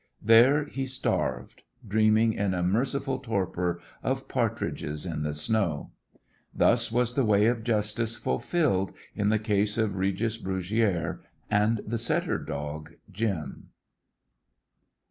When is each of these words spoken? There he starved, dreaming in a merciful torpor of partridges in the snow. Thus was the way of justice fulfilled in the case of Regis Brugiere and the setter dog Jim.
There 0.23 0.65
he 0.65 0.87
starved, 0.87 1.61
dreaming 1.87 2.33
in 2.33 2.55
a 2.55 2.63
merciful 2.63 3.19
torpor 3.19 3.79
of 4.01 4.27
partridges 4.27 5.05
in 5.05 5.21
the 5.21 5.35
snow. 5.35 5.91
Thus 6.51 6.91
was 6.91 7.13
the 7.13 7.23
way 7.23 7.45
of 7.45 7.63
justice 7.63 8.15
fulfilled 8.15 8.93
in 9.13 9.29
the 9.29 9.37
case 9.37 9.77
of 9.77 9.97
Regis 9.97 10.37
Brugiere 10.37 11.19
and 11.51 11.81
the 11.85 11.99
setter 11.99 12.39
dog 12.39 12.95
Jim. 13.11 13.69